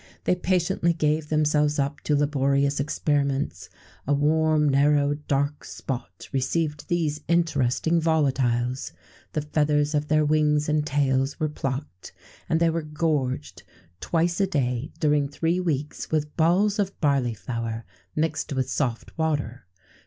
They 0.23 0.33
patiently 0.33 0.93
gave 0.93 1.29
themselves 1.29 1.77
up 1.77 2.01
to 2.05 2.15
laborious 2.15 2.79
experiments: 2.79 3.69
a 4.07 4.15
warm, 4.15 4.67
narrow, 4.67 5.13
dark 5.27 5.63
spot 5.63 6.27
received 6.33 6.87
these 6.87 7.21
interesting 7.27 8.01
volatiles; 8.01 8.93
the 9.33 9.43
feathers 9.43 9.93
of 9.93 10.07
their 10.07 10.25
wings 10.25 10.67
and 10.67 10.83
tails 10.87 11.39
were 11.39 11.49
plucked, 11.49 12.13
and 12.49 12.59
they 12.59 12.71
were 12.71 12.81
gorged 12.81 13.61
twice 13.99 14.41
a 14.41 14.47
day 14.47 14.91
during 14.99 15.29
three 15.29 15.59
weeks 15.59 16.09
with 16.09 16.35
balls 16.35 16.79
of 16.79 16.99
barley 16.99 17.35
flour 17.35 17.85
mixed 18.15 18.53
with 18.53 18.67
soft 18.71 19.15
water. 19.19 19.67